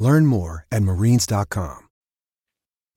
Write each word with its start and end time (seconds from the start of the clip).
Learn 0.00 0.24
more 0.26 0.66
at 0.72 0.82
marines.com. 0.82 1.86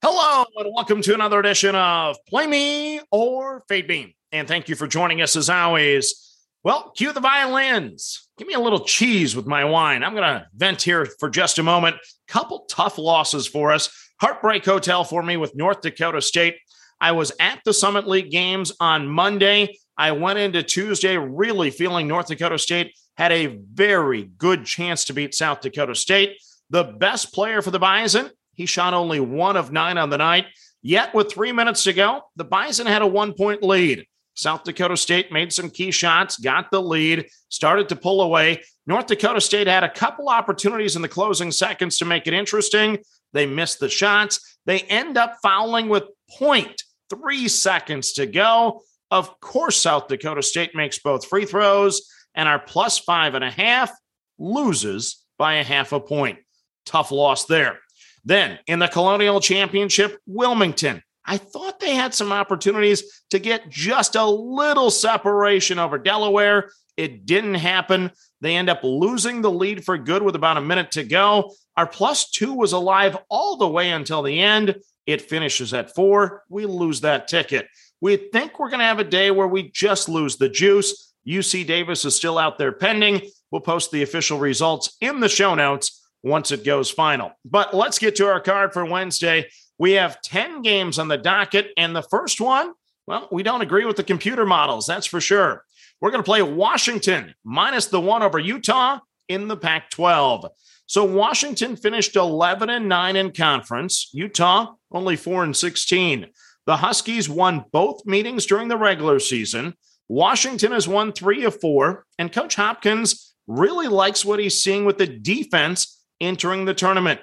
Hello, 0.02 0.44
and 0.56 0.74
welcome 0.74 1.02
to 1.02 1.14
another 1.14 1.38
edition 1.38 1.76
of 1.76 2.16
Play 2.26 2.46
Me 2.46 3.00
or 3.12 3.62
Fade 3.68 3.88
Me. 3.88 4.16
And 4.32 4.48
thank 4.48 4.68
you 4.68 4.74
for 4.74 4.86
joining 4.86 5.22
us 5.22 5.36
as 5.36 5.48
always. 5.48 6.34
Well, 6.62 6.92
cue 6.96 7.12
the 7.12 7.20
violins. 7.20 8.28
Give 8.38 8.48
me 8.48 8.54
a 8.54 8.60
little 8.60 8.80
cheese 8.80 9.36
with 9.36 9.46
my 9.46 9.64
wine. 9.64 10.02
I'm 10.02 10.14
going 10.14 10.24
to 10.24 10.46
vent 10.56 10.80
here 10.80 11.06
for 11.20 11.28
just 11.28 11.58
a 11.58 11.62
moment. 11.62 11.96
Couple 12.26 12.64
tough 12.70 12.98
losses 12.98 13.46
for 13.46 13.70
us. 13.70 13.90
Heartbreak 14.20 14.64
Hotel 14.64 15.04
for 15.04 15.22
me 15.22 15.36
with 15.36 15.54
North 15.54 15.82
Dakota 15.82 16.22
State. 16.22 16.56
I 17.00 17.12
was 17.12 17.32
at 17.38 17.60
the 17.66 17.74
Summit 17.74 18.08
League 18.08 18.30
games 18.30 18.72
on 18.80 19.08
Monday. 19.08 19.76
I 19.96 20.12
went 20.12 20.38
into 20.38 20.62
Tuesday 20.62 21.18
really 21.18 21.70
feeling 21.70 22.08
North 22.08 22.28
Dakota 22.28 22.58
State 22.58 22.94
had 23.16 23.30
a 23.30 23.46
very 23.46 24.24
good 24.38 24.64
chance 24.64 25.04
to 25.04 25.12
beat 25.12 25.34
South 25.34 25.60
Dakota 25.60 25.94
State. 25.94 26.38
The 26.70 26.84
best 26.84 27.32
player 27.32 27.62
for 27.62 27.70
the 27.70 27.78
Bison, 27.78 28.30
he 28.52 28.66
shot 28.66 28.94
only 28.94 29.20
one 29.20 29.56
of 29.56 29.72
nine 29.72 29.98
on 29.98 30.10
the 30.10 30.18
night. 30.18 30.46
Yet, 30.82 31.14
with 31.14 31.32
three 31.32 31.52
minutes 31.52 31.84
to 31.84 31.92
go, 31.92 32.22
the 32.36 32.44
Bison 32.44 32.86
had 32.86 33.02
a 33.02 33.06
one 33.06 33.32
point 33.32 33.62
lead. 33.62 34.06
South 34.34 34.64
Dakota 34.64 34.96
State 34.96 35.32
made 35.32 35.52
some 35.52 35.70
key 35.70 35.90
shots, 35.90 36.36
got 36.38 36.70
the 36.70 36.82
lead, 36.82 37.26
started 37.48 37.88
to 37.88 37.96
pull 37.96 38.20
away. 38.20 38.62
North 38.86 39.06
Dakota 39.06 39.40
State 39.40 39.66
had 39.66 39.84
a 39.84 39.88
couple 39.88 40.28
opportunities 40.28 40.96
in 40.96 41.02
the 41.02 41.08
closing 41.08 41.52
seconds 41.52 41.98
to 41.98 42.04
make 42.04 42.26
it 42.26 42.34
interesting. 42.34 42.98
They 43.32 43.46
missed 43.46 43.80
the 43.80 43.88
shots. 43.88 44.58
They 44.66 44.80
end 44.80 45.16
up 45.16 45.36
fouling 45.42 45.88
with 45.88 46.04
0.3 46.38 47.48
seconds 47.48 48.12
to 48.14 48.26
go. 48.26 48.82
Of 49.10 49.40
course, 49.40 49.76
South 49.76 50.08
Dakota 50.08 50.42
State 50.42 50.74
makes 50.74 50.98
both 50.98 51.26
free 51.26 51.44
throws, 51.44 52.10
and 52.34 52.48
our 52.48 52.58
plus 52.58 52.98
five 52.98 53.34
and 53.34 53.44
a 53.44 53.50
half 53.50 53.92
loses 54.38 55.24
by 55.38 55.54
a 55.54 55.64
half 55.64 55.92
a 55.92 56.00
point. 56.00 56.38
Tough 56.84 57.10
loss 57.10 57.46
there. 57.46 57.78
Then 58.24 58.58
in 58.66 58.78
the 58.78 58.88
Colonial 58.88 59.40
Championship, 59.40 60.18
Wilmington. 60.26 61.02
I 61.26 61.38
thought 61.38 61.80
they 61.80 61.94
had 61.94 62.14
some 62.14 62.32
opportunities 62.32 63.22
to 63.30 63.38
get 63.38 63.70
just 63.70 64.14
a 64.14 64.24
little 64.26 64.90
separation 64.90 65.78
over 65.78 65.98
Delaware. 65.98 66.70
It 66.96 67.26
didn't 67.26 67.54
happen. 67.54 68.10
They 68.40 68.56
end 68.56 68.68
up 68.68 68.84
losing 68.84 69.40
the 69.40 69.50
lead 69.50 69.84
for 69.84 69.96
good 69.96 70.22
with 70.22 70.36
about 70.36 70.58
a 70.58 70.62
minute 70.62 70.92
to 70.92 71.04
go. 71.04 71.52
Our 71.76 71.86
plus 71.86 72.30
two 72.30 72.52
was 72.52 72.72
alive 72.72 73.16
all 73.30 73.56
the 73.56 73.68
way 73.68 73.90
until 73.90 74.22
the 74.22 74.40
end. 74.40 74.76
It 75.06 75.22
finishes 75.22 75.72
at 75.74 75.94
four. 75.94 76.42
We 76.48 76.66
lose 76.66 77.00
that 77.00 77.26
ticket. 77.26 77.68
We 78.00 78.16
think 78.16 78.58
we're 78.58 78.68
going 78.68 78.80
to 78.80 78.86
have 78.86 78.98
a 78.98 79.04
day 79.04 79.30
where 79.30 79.48
we 79.48 79.70
just 79.70 80.08
lose 80.08 80.36
the 80.36 80.48
juice. 80.48 81.14
UC 81.26 81.66
Davis 81.66 82.04
is 82.04 82.14
still 82.14 82.38
out 82.38 82.58
there 82.58 82.72
pending. 82.72 83.22
We'll 83.50 83.62
post 83.62 83.90
the 83.90 84.02
official 84.02 84.38
results 84.38 84.96
in 85.00 85.20
the 85.20 85.28
show 85.28 85.54
notes 85.54 86.03
once 86.24 86.50
it 86.50 86.64
goes 86.64 86.90
final. 86.90 87.32
But 87.44 87.74
let's 87.74 87.98
get 87.98 88.16
to 88.16 88.26
our 88.26 88.40
card 88.40 88.72
for 88.72 88.84
Wednesday. 88.84 89.48
We 89.78 89.92
have 89.92 90.22
10 90.22 90.62
games 90.62 90.98
on 90.98 91.08
the 91.08 91.18
docket, 91.18 91.70
and 91.76 91.94
the 91.94 92.02
first 92.02 92.40
one, 92.40 92.72
well, 93.06 93.28
we 93.30 93.42
don't 93.42 93.60
agree 93.60 93.84
with 93.84 93.96
the 93.96 94.02
computer 94.02 94.46
models, 94.46 94.86
that's 94.86 95.06
for 95.06 95.20
sure. 95.20 95.64
We're 96.00 96.10
going 96.10 96.22
to 96.22 96.28
play 96.28 96.42
Washington 96.42 97.34
minus 97.44 97.86
the 97.86 98.00
one 98.00 98.22
over 98.22 98.38
Utah 98.38 99.00
in 99.28 99.48
the 99.48 99.56
Pac 99.56 99.90
12. 99.90 100.46
So 100.86 101.04
Washington 101.04 101.76
finished 101.76 102.16
11 102.16 102.70
and 102.70 102.88
9 102.88 103.16
in 103.16 103.32
conference, 103.32 104.10
Utah 104.12 104.74
only 104.92 105.16
4 105.16 105.44
and 105.44 105.56
16. 105.56 106.26
The 106.66 106.76
Huskies 106.76 107.28
won 107.28 107.64
both 107.72 108.06
meetings 108.06 108.46
during 108.46 108.68
the 108.68 108.76
regular 108.76 109.18
season. 109.18 109.74
Washington 110.08 110.72
has 110.72 110.88
won 110.88 111.12
3 111.12 111.44
of 111.44 111.60
4, 111.60 112.04
and 112.18 112.32
coach 112.32 112.54
Hopkins 112.54 113.34
really 113.46 113.88
likes 113.88 114.24
what 114.24 114.38
he's 114.38 114.62
seeing 114.62 114.84
with 114.84 114.98
the 114.98 115.06
defense 115.06 115.93
entering 116.20 116.64
the 116.64 116.74
tournament. 116.74 117.20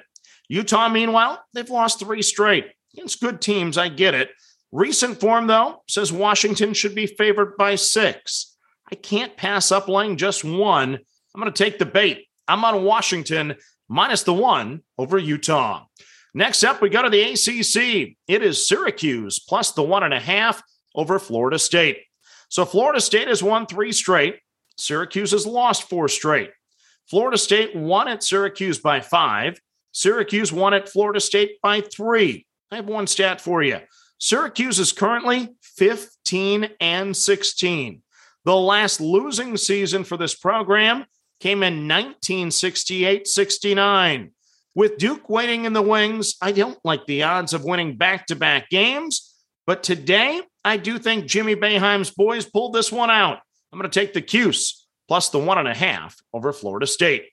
Utah, 0.50 0.90
meanwhile, 0.90 1.44
they've 1.54 1.70
lost 1.70 2.00
three 2.00 2.22
straight 2.22 2.68
against 2.94 3.22
good 3.22 3.42
teams. 3.42 3.78
I 3.78 3.88
get 3.88 4.14
it. 4.14 4.30
Recent 4.72 5.20
form, 5.20 5.48
though, 5.48 5.84
says 5.88 6.12
Washington 6.12 6.74
should 6.74 6.96
be 6.96 7.06
favored 7.06 7.58
by 7.58 7.76
six. 7.76 8.56
I 8.92 8.96
can't 8.96 9.38
pass 9.38 9.72
up 9.72 9.88
laying 9.88 10.18
just 10.18 10.44
one. 10.44 10.96
I'm 10.96 11.42
going 11.42 11.52
to 11.52 11.64
take 11.64 11.80
the 11.80 11.86
bait. 11.86 12.28
I'm 12.48 12.66
on 12.66 12.84
Washington 12.84 13.56
minus 13.88 14.24
the 14.24 14.34
one 14.34 14.82
over 14.98 15.18
Utah. 15.18 15.86
Next 16.34 16.64
up, 16.64 16.82
we 16.82 16.90
go 16.90 17.02
to 17.02 17.10
the 17.10 17.22
ACC. 17.22 18.16
It 18.28 18.42
is 18.42 18.68
Syracuse 18.68 19.40
plus 19.40 19.72
the 19.72 19.84
one 19.84 20.04
and 20.04 20.14
a 20.14 20.20
half 20.20 20.62
over 20.96 21.20
Florida 21.20 21.60
State. 21.60 22.00
So 22.50 22.66
Florida 22.66 23.02
State 23.02 23.28
has 23.28 23.44
won 23.44 23.66
three 23.66 23.92
straight. 23.92 24.40
Syracuse 24.78 25.32
has 25.32 25.46
lost 25.46 25.90
four 25.90 26.08
straight. 26.08 26.52
Florida 27.12 27.38
State 27.38 27.76
won 27.76 28.08
at 28.08 28.24
Syracuse 28.24 28.80
by 28.80 29.02
five. 29.02 29.60
Syracuse 29.92 30.54
won 30.54 30.74
at 30.74 30.88
Florida 30.88 31.20
State 31.20 31.60
by 31.62 31.82
three. 31.82 32.46
I 32.72 32.78
have 32.78 32.86
one 32.86 33.06
stat 33.06 33.42
for 33.42 33.62
you. 33.62 33.80
Syracuse 34.18 34.80
is 34.80 34.94
currently 34.94 35.50
15 35.62 36.70
and 36.80 37.18
16. 37.18 38.02
The 38.46 38.56
last 38.56 39.02
losing 39.02 39.58
season 39.58 40.06
for 40.06 40.16
this 40.16 40.34
program 40.34 41.04
came 41.42 41.64
in 41.64 41.86
1968 41.86 43.28
69. 43.28 44.32
With 44.74 44.98
Duke 44.98 45.30
waiting 45.30 45.66
in 45.66 45.74
the 45.74 45.82
wings, 45.82 46.36
I 46.42 46.54
don't 46.54 46.80
like 46.86 47.06
the 47.08 47.24
odds 47.24 47.54
of 47.54 47.66
winning 47.66 47.98
back 47.98 48.28
to 48.28 48.38
back 48.38 48.70
games. 48.70 49.36
But 49.68 49.84
today, 49.84 50.40
I 50.64 50.78
do 50.78 50.98
think 50.98 51.26
Jimmy 51.26 51.58
Boeheim's 51.58 52.12
boys 52.12 52.46
pulled 52.46 52.72
this 52.72 52.90
one 52.90 53.10
out. 53.10 53.40
I'm 53.74 53.80
going 53.80 53.92
to 53.92 54.00
take 54.00 54.14
the 54.14 54.22
Cuse 54.22 54.81
plus 55.12 55.28
the 55.28 55.38
one 55.38 55.58
and 55.58 55.68
a 55.68 55.74
half 55.74 56.22
over 56.32 56.54
Florida 56.54 56.88
State. 56.88 57.26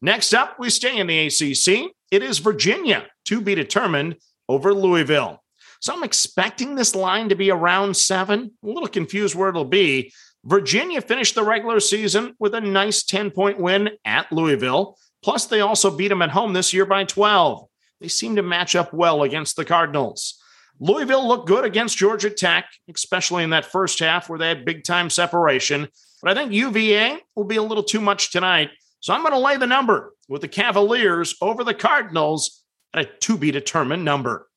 Next 0.00 0.32
up, 0.32 0.58
we 0.58 0.70
stay 0.70 0.96
in 0.96 1.06
the 1.06 1.26
ACC. 1.26 1.92
It 2.10 2.22
is 2.22 2.38
Virginia 2.38 3.08
to 3.26 3.42
be 3.42 3.54
determined 3.54 4.16
over 4.48 4.72
Louisville. 4.72 5.44
So 5.82 5.92
I'm 5.92 6.02
expecting 6.02 6.74
this 6.74 6.94
line 6.94 7.28
to 7.28 7.34
be 7.34 7.50
around 7.50 7.94
seven. 7.94 8.52
A 8.64 8.66
little 8.66 8.88
confused 8.88 9.34
where 9.34 9.50
it'll 9.50 9.66
be. 9.66 10.14
Virginia 10.46 11.02
finished 11.02 11.34
the 11.34 11.42
regular 11.42 11.78
season 11.78 12.34
with 12.38 12.54
a 12.54 12.60
nice 12.62 13.02
10 13.02 13.32
point 13.32 13.60
win 13.60 13.90
at 14.06 14.32
Louisville. 14.32 14.96
Plus, 15.22 15.44
they 15.44 15.60
also 15.60 15.94
beat 15.94 16.08
them 16.08 16.22
at 16.22 16.30
home 16.30 16.54
this 16.54 16.72
year 16.72 16.86
by 16.86 17.04
12. 17.04 17.66
They 18.00 18.08
seem 18.08 18.36
to 18.36 18.42
match 18.42 18.74
up 18.74 18.94
well 18.94 19.24
against 19.24 19.56
the 19.56 19.66
Cardinals. 19.66 20.42
Louisville 20.78 21.28
looked 21.28 21.48
good 21.48 21.66
against 21.66 21.98
Georgia 21.98 22.30
Tech, 22.30 22.64
especially 22.88 23.44
in 23.44 23.50
that 23.50 23.66
first 23.66 23.98
half 23.98 24.30
where 24.30 24.38
they 24.38 24.48
had 24.48 24.64
big 24.64 24.84
time 24.84 25.10
separation. 25.10 25.88
But 26.22 26.30
I 26.30 26.34
think 26.34 26.52
UVA 26.52 27.18
will 27.34 27.44
be 27.44 27.56
a 27.56 27.62
little 27.62 27.82
too 27.82 28.00
much 28.00 28.30
tonight. 28.30 28.70
So 29.00 29.14
I'm 29.14 29.22
going 29.22 29.32
to 29.32 29.38
lay 29.38 29.56
the 29.56 29.66
number 29.66 30.12
with 30.28 30.42
the 30.42 30.48
Cavaliers 30.48 31.34
over 31.40 31.64
the 31.64 31.74
Cardinals 31.74 32.62
at 32.94 33.04
a 33.04 33.08
to 33.20 33.38
be 33.38 33.50
determined 33.50 34.04
number. 34.04 34.48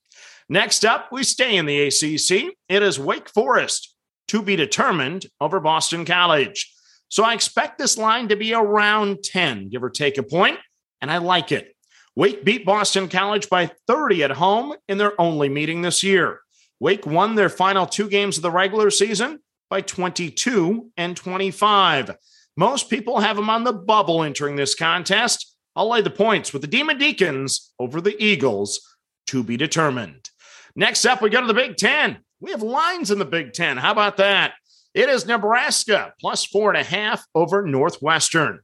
Next 0.50 0.84
up, 0.84 1.12
we 1.12 1.24
stay 1.24 1.56
in 1.56 1.66
the 1.66 1.88
ACC. 1.88 2.54
It 2.68 2.84
is 2.84 3.00
Wake 3.00 3.30
Forest 3.30 3.96
to 4.28 4.42
be 4.42 4.56
determined 4.56 5.26
over 5.40 5.60
Boston 5.60 6.06
College. 6.06 6.72
So 7.08 7.24
I 7.24 7.34
expect 7.34 7.78
this 7.78 7.98
line 7.98 8.30
to 8.30 8.36
be 8.36 8.54
around 8.54 9.24
10, 9.24 9.70
give 9.70 9.84
or 9.84 9.90
take 9.90 10.18
a 10.18 10.24
point, 10.24 10.60
and 11.02 11.12
I 11.12 11.20
like 11.20 11.52
it. 11.52 11.76
Wake 12.16 12.44
beat 12.44 12.66
Boston 12.66 13.08
College 13.08 13.50
by 13.50 13.72
30 13.88 14.24
at 14.24 14.32
home 14.32 14.76
in 14.88 14.98
their 14.98 15.20
only 15.20 15.50
meeting 15.50 15.82
this 15.82 16.04
year. 16.04 16.42
Wake 16.80 17.06
won 17.06 17.36
their 17.36 17.50
final 17.50 17.86
two 17.86 18.10
games 18.10 18.38
of 18.38 18.44
the 18.44 18.52
regular 18.52 18.90
season 18.90 19.40
by 19.70 19.82
22 19.82 20.92
and 20.98 21.16
25. 21.18 22.16
Most 22.56 22.90
people 22.90 23.20
have 23.20 23.36
them 23.36 23.50
on 23.50 23.64
the 23.64 23.74
bubble 23.74 24.24
entering 24.24 24.56
this 24.56 24.76
contest. 24.76 25.56
I'll 25.76 25.90
lay 25.90 26.02
the 26.02 26.10
points 26.10 26.54
with 26.54 26.62
the 26.62 26.68
Demon 26.68 26.98
Deacons 26.98 27.74
over 27.80 28.00
the 28.00 28.16
Eagles 28.24 28.80
to 29.28 29.44
be 29.44 29.58
determined. 29.58 30.30
Next 30.76 31.06
up, 31.06 31.22
we 31.22 31.30
go 31.30 31.42
to 31.42 31.48
the 31.48 31.54
Big 31.54 31.78
Ten. 31.78 32.20
We 32.40 32.52
have 32.52 32.62
lines 32.62 33.10
in 33.10 33.20
the 33.20 33.26
Big 33.26 33.54
Ten. 33.54 33.78
How 33.78 33.92
about 33.92 34.18
that? 34.18 34.54
It 34.94 35.10
is 35.10 35.26
Nebraska 35.26 36.14
plus 36.20 36.46
four 36.46 36.70
and 36.70 36.78
a 36.78 36.84
half 36.84 37.26
over 37.34 37.64
Northwestern. 37.64 38.60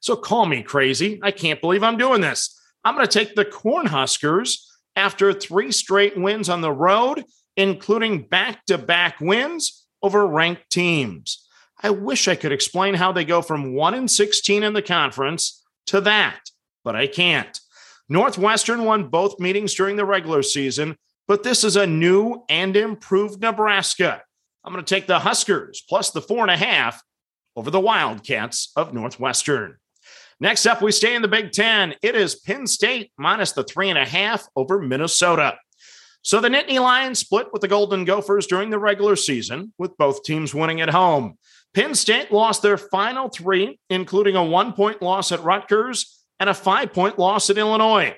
So 0.00 0.14
call 0.14 0.46
me 0.46 0.62
crazy. 0.62 1.18
I 1.22 1.32
can't 1.32 1.60
believe 1.60 1.82
I'm 1.82 1.96
doing 1.96 2.20
this. 2.20 2.60
I'm 2.84 2.94
going 2.94 3.06
to 3.06 3.12
take 3.12 3.34
the 3.34 3.44
Cornhuskers 3.44 4.58
after 4.94 5.32
three 5.32 5.72
straight 5.72 6.16
wins 6.16 6.48
on 6.48 6.60
the 6.60 6.72
road, 6.72 7.24
including 7.58 8.22
back 8.22 8.64
to 8.66 8.78
back 8.78 9.20
wins 9.20 9.84
over 10.00 10.26
ranked 10.26 10.70
teams. 10.70 11.44
I 11.82 11.90
wish 11.90 12.28
I 12.28 12.36
could 12.36 12.52
explain 12.52 12.94
how 12.94 13.10
they 13.10 13.24
go 13.24 13.42
from 13.42 13.74
1 13.74 13.94
and 13.94 14.10
16 14.10 14.62
in 14.62 14.72
the 14.72 14.82
conference 14.82 15.64
to 15.86 16.00
that, 16.02 16.38
but 16.84 16.94
I 16.94 17.08
can't. 17.08 17.58
Northwestern 18.08 18.84
won 18.84 19.08
both 19.08 19.40
meetings 19.40 19.74
during 19.74 19.96
the 19.96 20.04
regular 20.04 20.42
season, 20.42 20.96
but 21.26 21.42
this 21.42 21.64
is 21.64 21.74
a 21.74 21.86
new 21.86 22.44
and 22.48 22.76
improved 22.76 23.42
Nebraska. 23.42 24.22
I'm 24.64 24.72
going 24.72 24.84
to 24.84 24.94
take 24.94 25.08
the 25.08 25.18
Huskers 25.18 25.82
plus 25.88 26.12
the 26.12 26.22
four 26.22 26.42
and 26.42 26.50
a 26.50 26.56
half 26.56 27.02
over 27.56 27.70
the 27.70 27.80
Wildcats 27.80 28.70
of 28.76 28.94
Northwestern. 28.94 29.78
Next 30.40 30.64
up, 30.66 30.80
we 30.80 30.92
stay 30.92 31.16
in 31.16 31.22
the 31.22 31.28
Big 31.28 31.50
Ten. 31.50 31.96
It 32.02 32.14
is 32.14 32.36
Penn 32.36 32.68
State 32.68 33.10
minus 33.18 33.50
the 33.52 33.64
three 33.64 33.88
and 33.88 33.98
a 33.98 34.04
half 34.04 34.46
over 34.54 34.80
Minnesota. 34.80 35.56
So 36.22 36.40
the 36.40 36.48
Nittany 36.48 36.80
Lions 36.80 37.20
split 37.20 37.48
with 37.52 37.62
the 37.62 37.68
Golden 37.68 38.04
Gophers 38.04 38.46
during 38.46 38.70
the 38.70 38.78
regular 38.78 39.16
season, 39.16 39.72
with 39.78 39.96
both 39.96 40.24
teams 40.24 40.54
winning 40.54 40.80
at 40.80 40.90
home. 40.90 41.38
Penn 41.74 41.94
State 41.94 42.32
lost 42.32 42.62
their 42.62 42.76
final 42.76 43.28
three, 43.28 43.78
including 43.88 44.36
a 44.36 44.44
one 44.44 44.72
point 44.72 45.00
loss 45.00 45.32
at 45.32 45.42
Rutgers 45.42 46.24
and 46.40 46.50
a 46.50 46.54
five 46.54 46.92
point 46.92 47.18
loss 47.18 47.50
at 47.50 47.58
Illinois. 47.58 48.16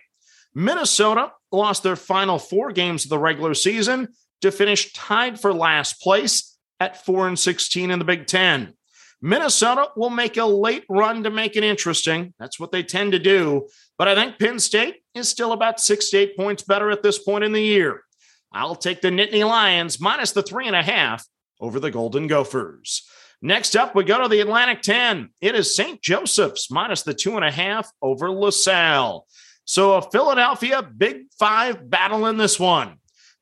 Minnesota 0.54 1.32
lost 1.52 1.82
their 1.82 1.96
final 1.96 2.38
four 2.38 2.72
games 2.72 3.04
of 3.04 3.10
the 3.10 3.18
regular 3.18 3.54
season 3.54 4.08
to 4.40 4.50
finish 4.50 4.92
tied 4.92 5.38
for 5.38 5.52
last 5.52 6.00
place 6.00 6.56
at 6.78 7.04
4 7.04 7.28
and 7.28 7.38
16 7.38 7.90
in 7.90 7.98
the 7.98 8.04
Big 8.04 8.26
10. 8.26 8.74
Minnesota 9.22 9.88
will 9.96 10.10
make 10.10 10.38
a 10.38 10.46
late 10.46 10.84
run 10.88 11.24
to 11.24 11.30
make 11.30 11.56
it 11.56 11.64
interesting. 11.64 12.32
That's 12.38 12.58
what 12.58 12.72
they 12.72 12.82
tend 12.82 13.12
to 13.12 13.18
do. 13.18 13.68
But 13.98 14.08
I 14.08 14.14
think 14.14 14.38
Penn 14.38 14.58
State 14.58 14.99
is 15.14 15.28
still 15.28 15.52
about 15.52 15.80
six 15.80 16.10
to 16.10 16.18
eight 16.18 16.36
points 16.36 16.62
better 16.62 16.90
at 16.90 17.02
this 17.02 17.18
point 17.18 17.44
in 17.44 17.52
the 17.52 17.62
year. 17.62 18.02
I'll 18.52 18.76
take 18.76 19.00
the 19.00 19.08
Nittany 19.08 19.46
Lions 19.46 20.00
minus 20.00 20.32
the 20.32 20.42
three 20.42 20.66
and 20.66 20.76
a 20.76 20.82
half 20.82 21.24
over 21.60 21.78
the 21.78 21.90
Golden 21.90 22.26
Gophers. 22.26 23.08
Next 23.42 23.74
up, 23.74 23.94
we 23.94 24.04
go 24.04 24.22
to 24.22 24.28
the 24.28 24.40
Atlantic 24.40 24.82
10. 24.82 25.30
It 25.40 25.54
is 25.54 25.74
St. 25.74 26.02
Joseph's 26.02 26.70
minus 26.70 27.02
the 27.02 27.14
two 27.14 27.36
and 27.36 27.44
a 27.44 27.50
half 27.50 27.90
over 28.02 28.30
LaSalle. 28.30 29.26
So 29.64 29.94
a 29.94 30.02
Philadelphia 30.02 30.82
Big 30.82 31.26
Five 31.38 31.88
battle 31.88 32.26
in 32.26 32.36
this 32.36 32.58
one. 32.58 32.96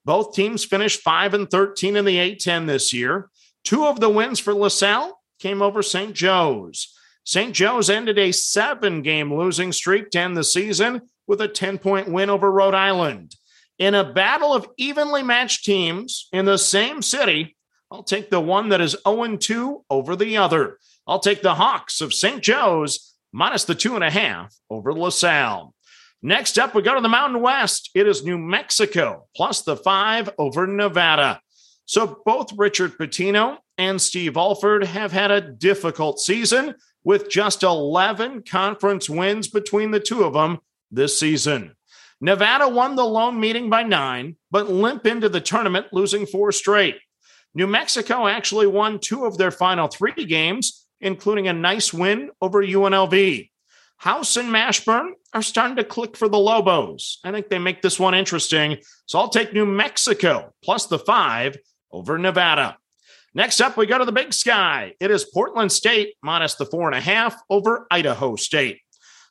Both 0.04 0.34
teams 0.34 0.64
finished 0.64 1.00
5 1.00 1.34
and 1.34 1.50
13 1.50 1.96
in 1.96 2.04
the 2.04 2.16
A10 2.16 2.66
this 2.66 2.92
year. 2.92 3.28
Two 3.64 3.86
of 3.86 4.00
the 4.00 4.08
wins 4.08 4.38
for 4.38 4.54
LaSalle 4.54 5.20
came 5.38 5.62
over 5.62 5.82
St. 5.82 6.14
Joe's. 6.14 6.94
St. 7.24 7.54
Joe's 7.54 7.90
ended 7.90 8.18
a 8.18 8.32
seven 8.32 9.02
game 9.02 9.34
losing 9.34 9.72
streak 9.72 10.10
to 10.10 10.20
end 10.20 10.36
the 10.36 10.44
season 10.44 11.02
with 11.28 11.40
a 11.40 11.46
10 11.46 11.78
point 11.78 12.08
win 12.08 12.30
over 12.30 12.50
Rhode 12.50 12.74
Island. 12.74 13.36
In 13.78 13.94
a 13.94 14.12
battle 14.12 14.52
of 14.52 14.66
evenly 14.76 15.22
matched 15.22 15.64
teams 15.64 16.28
in 16.32 16.46
the 16.46 16.58
same 16.58 17.00
city, 17.00 17.56
I'll 17.92 18.02
take 18.02 18.28
the 18.28 18.40
one 18.40 18.70
that 18.70 18.80
is 18.80 18.96
0 19.06 19.36
2 19.36 19.84
over 19.88 20.16
the 20.16 20.38
other. 20.38 20.78
I'll 21.06 21.20
take 21.20 21.42
the 21.42 21.54
Hawks 21.54 22.00
of 22.00 22.12
St. 22.12 22.42
Joe's 22.42 23.14
minus 23.32 23.64
the 23.64 23.74
two 23.74 23.94
and 23.94 24.04
a 24.04 24.10
half 24.10 24.54
over 24.68 24.92
LaSalle. 24.92 25.74
Next 26.20 26.58
up, 26.58 26.74
we 26.74 26.82
go 26.82 26.94
to 26.94 27.00
the 27.00 27.08
Mountain 27.08 27.40
West. 27.40 27.90
It 27.94 28.08
is 28.08 28.24
New 28.24 28.38
Mexico 28.38 29.26
plus 29.36 29.62
the 29.62 29.76
five 29.76 30.28
over 30.38 30.66
Nevada. 30.66 31.40
So 31.86 32.20
both 32.26 32.52
Richard 32.56 32.98
Pitino 32.98 33.58
and 33.78 34.00
Steve 34.00 34.36
Alford 34.36 34.84
have 34.84 35.12
had 35.12 35.30
a 35.30 35.40
difficult 35.40 36.18
season 36.18 36.74
with 37.04 37.30
just 37.30 37.62
11 37.62 38.42
conference 38.42 39.08
wins 39.08 39.48
between 39.48 39.92
the 39.92 40.00
two 40.00 40.24
of 40.24 40.34
them 40.34 40.58
this 40.90 41.18
season. 41.18 41.74
Nevada 42.20 42.68
won 42.68 42.96
the 42.96 43.04
lone 43.04 43.38
meeting 43.38 43.70
by 43.70 43.84
nine, 43.84 44.36
but 44.50 44.68
limp 44.68 45.06
into 45.06 45.28
the 45.28 45.40
tournament, 45.40 45.86
losing 45.92 46.26
four 46.26 46.50
straight. 46.50 46.96
New 47.54 47.66
Mexico 47.66 48.26
actually 48.26 48.66
won 48.66 48.98
two 48.98 49.24
of 49.24 49.38
their 49.38 49.50
final 49.50 49.88
three 49.88 50.24
games, 50.24 50.86
including 51.00 51.48
a 51.48 51.52
nice 51.52 51.92
win 51.92 52.30
over 52.40 52.62
UNLV. 52.62 53.50
House 53.98 54.36
and 54.36 54.48
Mashburn 54.48 55.10
are 55.32 55.42
starting 55.42 55.76
to 55.76 55.84
click 55.84 56.16
for 56.16 56.28
the 56.28 56.38
Lobos. 56.38 57.18
I 57.24 57.32
think 57.32 57.48
they 57.48 57.58
make 57.58 57.82
this 57.82 57.98
one 57.98 58.14
interesting. 58.14 58.78
So 59.06 59.18
I'll 59.18 59.28
take 59.28 59.52
New 59.52 59.66
Mexico 59.66 60.52
plus 60.62 60.86
the 60.86 60.98
five 60.98 61.56
over 61.90 62.16
Nevada. 62.16 62.76
Next 63.34 63.60
up, 63.60 63.76
we 63.76 63.86
go 63.86 63.98
to 63.98 64.04
the 64.04 64.12
big 64.12 64.32
sky. 64.32 64.94
It 65.00 65.10
is 65.10 65.24
Portland 65.24 65.70
State 65.70 66.14
minus 66.22 66.54
the 66.54 66.66
four 66.66 66.86
and 66.86 66.96
a 66.96 67.00
half 67.00 67.36
over 67.50 67.86
Idaho 67.90 68.36
State. 68.36 68.80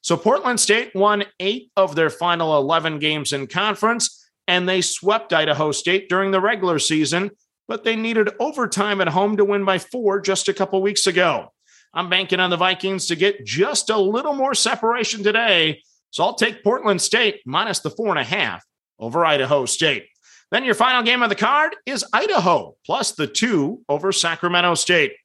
So 0.08 0.16
Portland 0.16 0.58
State 0.58 0.96
won 0.96 1.26
eight 1.38 1.70
of 1.76 1.96
their 1.96 2.10
final 2.10 2.56
11 2.56 3.00
games 3.00 3.34
in 3.34 3.46
conference, 3.46 4.26
and 4.48 4.68
they 4.68 4.80
swept 4.80 5.34
Idaho 5.34 5.74
State 5.74 6.08
during 6.08 6.32
the 6.32 6.40
regular 6.40 6.80
season, 6.80 7.32
but 7.68 7.84
they 7.84 7.98
needed 7.98 8.30
overtime 8.40 9.02
at 9.02 9.10
home 9.10 9.36
to 9.36 9.44
win 9.44 9.66
by 9.66 9.80
four 9.80 10.22
just 10.22 10.48
a 10.48 10.54
couple 10.54 10.82
weeks 10.82 11.08
ago. 11.08 11.52
I'm 11.94 12.10
banking 12.10 12.40
on 12.40 12.52
the 12.52 12.56
Vikings 12.56 13.08
to 13.08 13.18
get 13.18 13.46
just 13.46 13.90
a 13.90 13.98
little 13.98 14.34
more 14.34 14.56
separation 14.56 15.24
today. 15.24 15.82
So 16.12 16.24
I'll 16.24 16.36
take 16.36 16.64
Portland 16.64 17.02
State 17.02 17.42
minus 17.46 17.82
the 17.82 17.90
four 17.90 18.08
and 18.08 18.20
a 18.20 18.24
half 18.24 18.64
over 19.00 19.26
Idaho 19.26 19.66
State. 19.66 20.06
Then 20.52 20.64
your 20.64 20.74
final 20.74 21.04
game 21.04 21.22
of 21.22 21.28
the 21.28 21.36
card 21.36 21.76
is 21.86 22.06
Idaho 22.14 22.78
plus 22.86 23.12
the 23.12 23.28
two 23.28 23.82
over 23.90 24.14
Sacramento 24.14 24.76
State. 24.76 25.16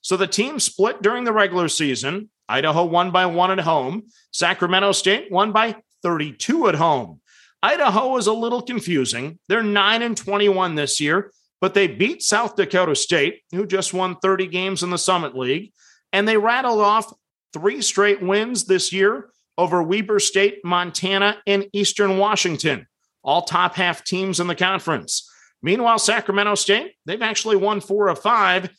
So 0.00 0.16
the 0.16 0.28
team 0.28 0.60
split 0.60 1.02
during 1.02 1.24
the 1.24 1.32
regular 1.32 1.66
season. 1.66 2.30
Idaho 2.48 2.84
won 2.84 3.10
by 3.10 3.26
one 3.26 3.50
at 3.50 3.60
home. 3.60 4.04
Sacramento 4.32 4.92
State 4.92 5.30
won 5.30 5.52
by 5.52 5.76
32 6.02 6.68
at 6.68 6.74
home. 6.74 7.20
Idaho 7.62 8.16
is 8.16 8.26
a 8.26 8.32
little 8.32 8.62
confusing. 8.62 9.38
They're 9.48 9.62
9 9.62 10.02
and 10.02 10.16
21 10.16 10.76
this 10.76 11.00
year, 11.00 11.32
but 11.60 11.74
they 11.74 11.88
beat 11.88 12.22
South 12.22 12.56
Dakota 12.56 12.94
State, 12.94 13.42
who 13.52 13.66
just 13.66 13.92
won 13.92 14.16
30 14.16 14.46
games 14.46 14.82
in 14.82 14.90
the 14.90 14.98
Summit 14.98 15.36
League. 15.36 15.72
And 16.12 16.26
they 16.26 16.36
rattled 16.36 16.80
off 16.80 17.12
three 17.52 17.82
straight 17.82 18.22
wins 18.22 18.64
this 18.64 18.92
year 18.92 19.30
over 19.56 19.82
Weber 19.82 20.20
State, 20.20 20.64
Montana, 20.64 21.38
and 21.46 21.66
Eastern 21.72 22.18
Washington, 22.18 22.86
all 23.24 23.42
top 23.42 23.74
half 23.74 24.04
teams 24.04 24.38
in 24.38 24.46
the 24.46 24.54
conference. 24.54 25.28
Meanwhile, 25.60 25.98
Sacramento 25.98 26.54
State, 26.54 26.94
they've 27.04 27.20
actually 27.20 27.56
won 27.56 27.80
four 27.80 28.08
of 28.08 28.20
five 28.20 28.70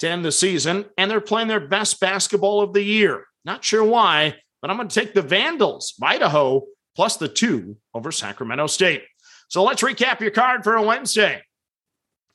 to 0.00 0.08
end 0.08 0.24
the 0.24 0.32
season, 0.32 0.86
and 0.98 1.10
they're 1.10 1.20
playing 1.20 1.48
their 1.48 1.60
best 1.60 2.00
basketball 2.00 2.62
of 2.62 2.72
the 2.72 2.82
year. 2.82 3.24
Not 3.44 3.64
sure 3.64 3.84
why, 3.84 4.36
but 4.60 4.70
I'm 4.70 4.76
going 4.76 4.88
to 4.88 4.94
take 4.94 5.14
the 5.14 5.22
Vandals, 5.22 5.94
Idaho, 6.02 6.64
plus 6.96 7.16
the 7.16 7.28
two 7.28 7.76
over 7.94 8.10
Sacramento 8.10 8.66
State. 8.66 9.02
So 9.48 9.62
let's 9.62 9.82
recap 9.82 10.20
your 10.20 10.30
card 10.30 10.64
for 10.64 10.74
a 10.74 10.82
Wednesday. 10.82 11.42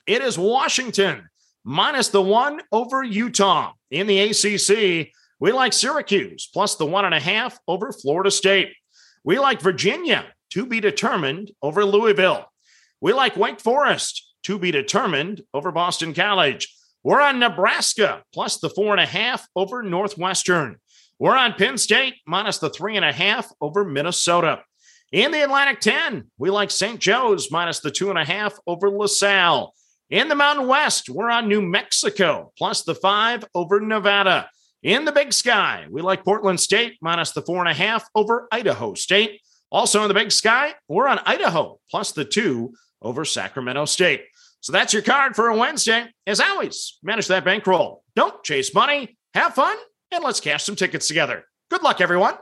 It 0.08 0.22
is 0.22 0.38
Washington 0.38 1.30
minus 1.64 2.10
the 2.10 2.22
one 2.22 2.62
over 2.72 3.04
Utah 3.04 3.74
in 3.90 4.08
the 4.08 4.20
ACC. 4.20 5.12
We 5.40 5.52
like 5.52 5.74
Syracuse 5.74 6.48
plus 6.54 6.76
the 6.76 6.86
one 6.86 7.06
and 7.06 7.14
a 7.14 7.20
half 7.20 7.58
over 7.68 7.92
Florida 7.92 8.32
State. 8.32 8.74
We 9.24 9.40
like 9.40 9.62
Virginia 9.62 10.26
to 10.52 10.66
be 10.66 10.80
determined 10.80 11.52
over 11.62 11.84
Louisville. 11.84 12.46
We 13.02 13.14
like 13.14 13.36
Wake 13.36 13.60
Forest 13.60 14.34
to 14.44 14.60
be 14.60 14.72
determined 14.72 15.42
over 15.54 15.72
Boston 15.72 16.14
College. 16.14 16.75
We're 17.06 17.22
on 17.22 17.38
Nebraska 17.38 18.24
plus 18.34 18.58
the 18.58 18.72
four 18.72 18.92
and 18.92 19.00
a 19.00 19.06
half 19.06 19.48
over 19.56 19.84
Northwestern. 19.84 20.78
We're 21.20 21.38
on 21.38 21.54
Penn 21.54 21.78
State 21.78 22.16
minus 22.26 22.58
the 22.58 22.72
three 22.72 22.96
and 22.96 23.06
a 23.06 23.14
half 23.14 23.48
over 23.62 23.86
Minnesota. 23.86 24.64
In 25.12 25.30
the 25.30 25.44
Atlantic 25.44 25.82
10, 25.82 26.32
we 26.40 26.50
like 26.50 26.72
St. 26.72 27.00
Joe's 27.00 27.52
minus 27.52 27.80
the 27.80 27.92
two 27.92 28.10
and 28.10 28.18
a 28.18 28.26
half 28.26 28.58
over 28.66 28.90
LaSalle. 28.90 29.76
In 30.10 30.30
the 30.30 30.36
Mountain 30.36 30.68
West, 30.68 31.08
we're 31.08 31.30
on 31.30 31.48
New 31.48 31.62
Mexico, 31.62 32.52
plus 32.58 32.82
the 32.82 32.96
five 32.96 33.46
over 33.54 33.80
Nevada. 33.80 34.50
In 34.82 35.06
the 35.06 35.12
Big 35.12 35.32
Sky, 35.32 35.86
we 35.92 36.02
like 36.02 36.26
Portland 36.26 36.60
State, 36.60 36.98
minus 37.04 37.34
the 37.34 37.44
four 37.44 37.60
and 37.60 37.70
a 37.70 37.74
half 37.76 38.10
over 38.16 38.48
Idaho 38.52 38.96
State. 38.96 39.42
Also 39.72 40.02
in 40.02 40.08
the 40.08 40.16
Big 40.16 40.32
Sky, 40.32 40.74
we're 40.88 41.08
on 41.08 41.20
Idaho, 41.28 41.80
plus 41.92 42.14
the 42.14 42.26
two 42.26 42.74
over 43.00 43.26
Sacramento 43.26 43.86
State. 43.86 44.24
So 44.66 44.72
that's 44.72 44.94
your 44.94 45.04
card 45.04 45.36
for 45.36 45.50
a 45.50 45.56
Wednesday. 45.56 46.08
As 46.26 46.40
always, 46.40 46.98
manage 47.04 47.28
that 47.28 47.46
bankroll. 47.46 48.04
Don't 48.16 48.44
chase 48.44 48.74
money, 48.74 49.16
have 49.36 49.54
fun, 49.54 49.78
and 50.12 50.24
let's 50.24 50.40
cash 50.40 50.64
some 50.64 50.76
tickets 50.76 51.08
together. 51.08 51.46
Good 51.70 51.84
luck, 51.84 52.02
everyone. 52.02 52.34